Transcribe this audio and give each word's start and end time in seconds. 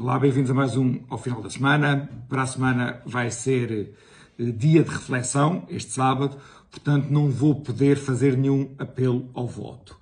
Olá, 0.00 0.16
bem-vindos 0.16 0.48
a 0.48 0.54
mais 0.54 0.76
um 0.76 1.00
ao 1.10 1.18
final 1.18 1.42
da 1.42 1.50
semana. 1.50 2.08
Para 2.28 2.42
a 2.42 2.46
semana 2.46 3.02
vai 3.04 3.32
ser 3.32 3.96
eh, 4.38 4.52
dia 4.52 4.84
de 4.84 4.90
reflexão, 4.90 5.66
este 5.68 5.90
sábado, 5.90 6.36
portanto 6.70 7.10
não 7.10 7.28
vou 7.28 7.56
poder 7.56 7.96
fazer 7.96 8.36
nenhum 8.36 8.72
apelo 8.78 9.28
ao 9.34 9.48
voto. 9.48 9.98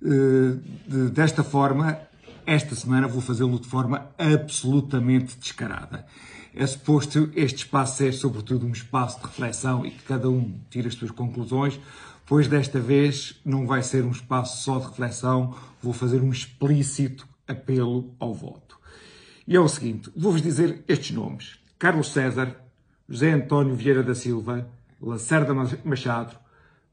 Eh, 0.00 1.08
desta 1.12 1.42
forma, 1.42 1.98
esta 2.46 2.76
semana 2.76 3.08
vou 3.08 3.20
fazê-lo 3.20 3.58
de 3.58 3.66
forma 3.66 4.12
absolutamente 4.16 5.36
descarada. 5.36 6.06
É 6.54 6.64
suposto 6.64 7.28
este 7.34 7.64
espaço 7.64 7.96
ser, 7.96 8.12
sobretudo, 8.12 8.64
um 8.64 8.70
espaço 8.70 9.18
de 9.18 9.26
reflexão 9.26 9.84
e 9.84 9.90
que 9.90 10.04
cada 10.04 10.30
um 10.30 10.54
tire 10.70 10.86
as 10.86 10.94
suas 10.94 11.10
conclusões, 11.10 11.80
pois 12.26 12.46
desta 12.46 12.78
vez 12.78 13.40
não 13.44 13.66
vai 13.66 13.82
ser 13.82 14.04
um 14.04 14.12
espaço 14.12 14.62
só 14.62 14.78
de 14.78 14.86
reflexão, 14.86 15.52
vou 15.82 15.92
fazer 15.92 16.22
um 16.22 16.30
explícito 16.30 17.26
apelo 17.48 18.14
ao 18.20 18.32
voto. 18.32 18.80
E 19.46 19.56
é 19.56 19.60
o 19.60 19.68
seguinte, 19.68 20.10
vou-vos 20.16 20.40
dizer 20.40 20.84
estes 20.86 21.10
nomes. 21.10 21.58
Carlos 21.78 22.12
César, 22.12 22.56
José 23.08 23.32
António 23.32 23.74
Vieira 23.74 24.02
da 24.02 24.14
Silva, 24.14 24.70
Lacerda 25.00 25.52
Machado, 25.84 26.36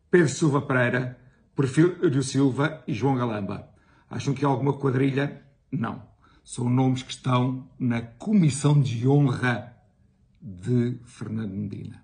Pedro 0.09 0.29
Silva 0.29 0.61
Pereira, 0.61 1.19
Porfírio 1.55 2.23
Silva 2.23 2.83
e 2.87 2.93
João 2.93 3.15
Galamba. 3.15 3.69
Acham 4.09 4.33
que 4.33 4.43
há 4.43 4.47
alguma 4.47 4.73
quadrilha? 4.73 5.43
Não. 5.71 6.01
São 6.43 6.67
nomes 6.67 7.03
que 7.03 7.11
estão 7.11 7.69
na 7.77 8.01
comissão 8.01 8.81
de 8.81 9.07
honra 9.07 9.77
de 10.41 10.97
Fernando 11.05 11.53
Medina. 11.53 12.03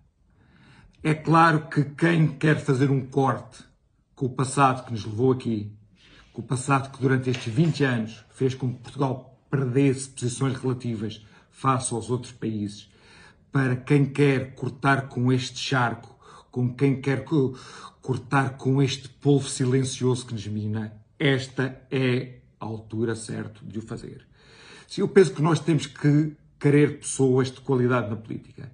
É 1.01 1.15
claro 1.15 1.67
que 1.67 1.83
quem 1.83 2.27
quer 2.27 2.59
fazer 2.59 2.91
um 2.91 3.05
corte 3.05 3.63
com 4.15 4.27
o 4.27 4.29
passado 4.29 4.85
que 4.85 4.91
nos 4.91 5.05
levou 5.05 5.31
aqui, 5.31 5.75
com 6.31 6.41
o 6.41 6.45
passado 6.45 6.91
que 6.91 7.01
durante 7.01 7.29
estes 7.29 7.51
20 7.51 7.83
anos 7.83 8.25
fez 8.29 8.53
com 8.53 8.71
que 8.71 8.83
Portugal 8.83 9.34
perdesse 9.49 10.09
posições 10.09 10.55
relativas 10.57 11.25
face 11.49 11.93
aos 11.93 12.09
outros 12.09 12.31
países, 12.31 12.89
para 13.51 13.75
quem 13.75 14.05
quer 14.05 14.53
cortar 14.53 15.07
com 15.07 15.31
este 15.31 15.57
charco, 15.57 16.19
com 16.51 16.73
quem 16.73 16.99
quer 16.99 17.23
cortar 18.01 18.57
com 18.57 18.81
este 18.81 19.07
polvo 19.07 19.47
silencioso 19.47 20.25
que 20.25 20.33
nos 20.33 20.45
mina, 20.47 20.93
esta 21.17 21.81
é 21.89 22.39
a 22.59 22.65
altura 22.65 23.15
certa 23.15 23.65
de 23.65 23.79
o 23.79 23.81
fazer. 23.81 24.27
Se 24.87 25.01
eu 25.01 25.07
penso 25.07 25.33
que 25.33 25.41
nós 25.41 25.59
temos 25.59 25.87
que 25.87 26.35
querer 26.59 26.99
pessoas 26.99 27.51
de 27.51 27.61
qualidade 27.61 28.09
na 28.09 28.15
política, 28.15 28.71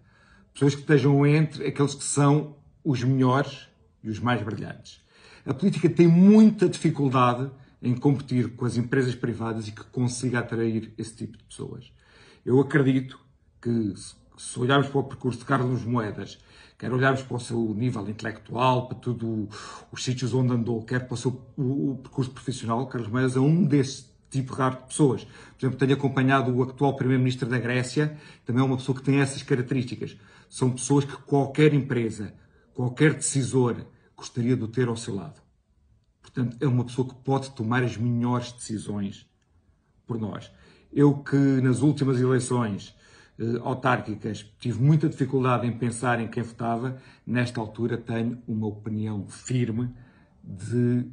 pessoas 0.54 0.76
que 0.76 0.82
estejam 0.82 1.26
entre 1.26 1.68
aqueles 1.68 1.96
que 1.96 2.04
são 2.04 2.56
os 2.84 3.04
melhores 3.04 3.68
e 4.04 4.10
os 4.10 4.20
mais 4.20 4.42
brilhantes. 4.42 5.02
A 5.46 5.54
política 5.54 5.90
tem 5.90 6.08
muita 6.08 6.68
dificuldade 6.68 7.50
em 7.82 7.96
competir 7.96 8.56
com 8.56 8.66
as 8.66 8.78
empresas 8.78 9.16
privadas 9.16 9.68
e 9.68 9.72
que 9.72 9.84
consiga 9.86 10.40
atrair 10.40 10.94
esse 10.98 11.16
tipo 11.16 11.38
de 11.38 11.44
pessoas. 11.44 11.92
Eu 12.46 12.60
acredito 12.60 13.20
que, 13.62 13.94
se 14.38 14.60
olharmos 14.60 14.88
para 14.88 15.00
o 15.00 15.04
percurso 15.04 15.40
de 15.40 15.46
Carlos 15.46 15.84
Moedas, 15.84 16.40
quer 16.78 16.92
olharmos 16.92 17.22
para 17.22 17.38
o 17.38 17.40
seu 17.40 17.74
nível 17.76 18.08
intelectual, 18.10 18.88
para 18.88 18.98
todos 18.98 19.48
os 19.92 20.04
sítios 20.04 20.34
onde 20.34 20.54
andou, 20.54 20.84
quer 20.84 21.06
para 21.06 21.14
o 21.14 21.18
seu 21.18 21.42
o, 21.58 21.92
o 21.92 21.98
percurso 21.98 22.32
profissional, 22.32 22.88
Carlos 22.88 23.10
Moedas 23.10 23.36
é 23.36 23.40
um 23.40 23.64
desse 23.64 24.06
tipo 24.30 24.54
raro 24.54 24.78
de 24.78 24.88
pessoas. 24.88 25.24
Por 25.24 25.60
exemplo, 25.60 25.78
tenho 25.78 25.94
acompanhado 25.94 26.56
o 26.56 26.64
atual 26.64 26.96
Primeiro-Ministro 26.96 27.50
da 27.50 27.60
Grécia, 27.60 28.18
também 28.46 28.64
é 28.64 28.66
uma 28.66 28.78
pessoa 28.78 28.98
que 28.98 29.04
tem 29.04 29.20
essas 29.20 29.44
características. 29.44 30.18
São 30.50 30.72
pessoas 30.72 31.06
que 31.06 31.16
qualquer 31.18 31.74
empresa, 31.74 32.34
qualquer 32.74 33.14
decisor 33.14 33.86
gostaria 34.16 34.56
de 34.56 34.68
ter 34.68 34.88
ao 34.88 34.96
seu 34.96 35.16
lado. 35.16 35.42
Portanto, 36.22 36.58
é 36.60 36.68
uma 36.68 36.86
pessoa 36.86 37.08
que 37.08 37.16
pode 37.16 37.52
tomar 37.52 37.84
as 37.84 37.98
melhores 37.98 38.52
decisões 38.52 39.30
por 40.06 40.20
nós. 40.20 40.52
Eu 40.92 41.16
que 41.18 41.36
nas 41.36 41.82
últimas 41.82 42.20
eleições 42.20 42.96
eh, 43.40 43.60
autárquicas 43.64 44.46
tive 44.60 44.82
muita 44.82 45.10
dificuldade 45.10 45.66
em 45.66 45.72
pensar 45.72 46.20
em 46.20 46.28
quem 46.28 46.44
votava, 46.44 47.02
nesta 47.26 47.60
altura 47.60 47.98
tenho 47.98 48.42
uma 48.48 48.68
opinião 48.68 49.28
firme 49.28 49.90
de 50.44 51.08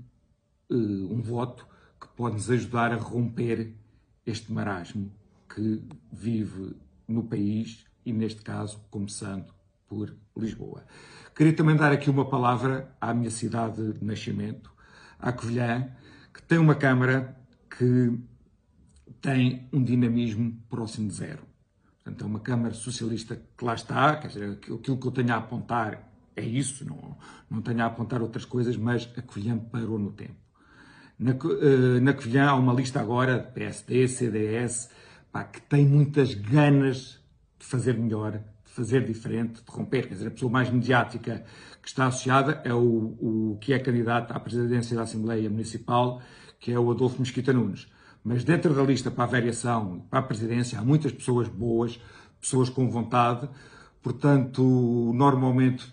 eh, 0.71 0.75
um 0.75 1.23
voto 1.23 1.67
que 2.01 2.09
pode 2.09 2.35
nos 2.35 2.51
ajudar 2.51 2.93
a 2.93 2.97
romper 2.97 3.73
este 4.27 4.53
marasmo 4.53 5.11
que 5.49 5.83
vive 6.13 6.77
no 7.07 7.25
país 7.25 7.87
e, 8.05 8.13
neste 8.13 8.43
caso, 8.43 8.81
começando 8.91 9.53
por 9.89 10.15
Lisboa. 10.37 10.85
Queria 11.35 11.55
também 11.55 11.77
dar 11.77 11.91
aqui 11.93 12.11
uma 12.11 12.29
palavra 12.29 12.95
à 13.01 13.15
minha 13.15 13.31
cidade 13.31 13.95
de 13.95 14.05
nascimento, 14.05 14.71
à 15.19 15.33
Covilhã, 15.33 15.91
que 16.33 16.43
tem 16.43 16.59
uma 16.59 16.75
Câmara 16.75 17.37
que 17.77 18.19
tem 19.21 19.69
um 19.73 19.83
dinamismo 19.83 20.57
próximo 20.69 21.09
de 21.09 21.15
zero. 21.15 21.43
Portanto, 21.97 22.25
é 22.25 22.27
uma 22.27 22.41
Câmara 22.41 22.75
Socialista 22.75 23.41
que 23.57 23.65
lá 23.65 23.75
está, 23.75 24.17
quer 24.17 24.29
dizer, 24.29 24.51
aquilo 24.53 24.79
que 24.79 25.07
eu 25.07 25.11
tenho 25.11 25.33
a 25.33 25.37
apontar 25.37 26.09
é 26.39 26.43
isso, 26.43 26.85
não, 26.85 27.17
não 27.51 27.61
tenho 27.61 27.83
a 27.83 27.87
apontar 27.87 28.23
outras 28.23 28.45
coisas, 28.45 28.77
mas 28.77 29.11
a 29.17 29.23
Covilhã 29.23 29.59
parou 29.59 29.99
no 29.99 30.13
tempo. 30.13 30.37
Na, 31.19 31.33
uh, 31.33 32.01
na 32.01 32.13
Covilhã 32.13 32.51
há 32.51 32.55
uma 32.55 32.73
lista 32.73 33.01
agora 33.01 33.41
de 33.41 33.51
PSD, 33.51 34.07
CDS, 34.07 34.89
pá, 35.33 35.43
que 35.43 35.61
tem 35.61 35.85
muitas 35.85 36.35
ganas 36.35 37.21
de 37.59 37.67
fazer 37.67 37.99
melhor, 37.99 38.41
fazer 38.79 39.05
diferente, 39.05 39.61
de 39.65 39.71
romper. 39.71 40.07
Quer 40.07 40.15
dizer, 40.15 40.29
a 40.29 40.31
pessoa 40.31 40.53
mais 40.53 40.71
mediática 40.71 41.45
que 41.83 41.89
está 41.89 42.07
associada 42.07 42.63
é 42.65 42.73
o, 42.73 42.79
o 42.81 43.59
que 43.61 43.73
é 43.73 43.79
candidato 43.81 44.33
à 44.33 44.39
presidência 44.39 44.97
da 44.97 45.03
Assembleia 45.03 45.51
Municipal, 45.51 46.23
que 46.61 46.71
é 46.71 46.79
o 46.79 46.89
Adolfo 46.89 47.19
Mesquita 47.19 47.53
Nunes. 47.53 47.89
Mas 48.23 48.45
dentro 48.45 48.73
da 48.73 48.83
lista 48.83 49.11
para 49.11 49.25
a 49.25 49.27
variação, 49.27 50.07
para 50.09 50.21
a 50.21 50.23
presidência, 50.23 50.79
há 50.79 50.85
muitas 50.85 51.11
pessoas 51.11 51.49
boas, 51.49 52.01
pessoas 52.41 52.69
com 52.69 52.89
vontade. 52.89 53.49
Portanto, 54.01 54.63
normalmente 55.13 55.93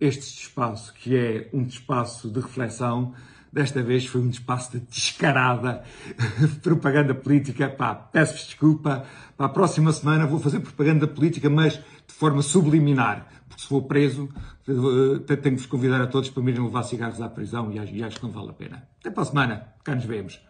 este 0.00 0.42
espaço, 0.42 0.92
que 0.94 1.16
é 1.16 1.48
um 1.52 1.62
espaço 1.62 2.28
de 2.28 2.40
reflexão, 2.40 3.14
Desta 3.52 3.82
vez 3.82 4.06
foi 4.06 4.20
um 4.20 4.30
espaço 4.30 4.72
de 4.72 4.80
descarada 4.86 5.82
propaganda 6.62 7.14
política. 7.14 7.68
Pá, 7.68 7.94
peço-vos 7.94 8.44
desculpa. 8.46 9.04
Para 9.36 9.46
a 9.46 9.48
próxima 9.48 9.92
semana 9.92 10.26
vou 10.26 10.38
fazer 10.38 10.60
propaganda 10.60 11.06
política, 11.06 11.50
mas 11.50 11.74
de 11.74 12.14
forma 12.14 12.42
subliminar. 12.42 13.26
Porque 13.48 13.62
se 13.62 13.68
for 13.68 13.82
preso, 13.82 14.28
eh, 14.68 15.36
tenho 15.36 15.56
que 15.56 15.62
vos 15.62 15.66
convidar 15.66 16.00
a 16.00 16.06
todos 16.06 16.30
para 16.30 16.42
me 16.42 16.52
levar 16.52 16.84
cigarros 16.84 17.20
à 17.20 17.28
prisão 17.28 17.72
e 17.72 18.02
acho 18.02 18.16
que 18.16 18.22
não 18.22 18.30
vale 18.30 18.50
a 18.50 18.52
pena. 18.52 18.88
Até 19.00 19.10
para 19.10 19.22
a 19.22 19.26
semana. 19.26 19.66
Cá 19.82 19.94
nos 19.94 20.04
vemos. 20.04 20.40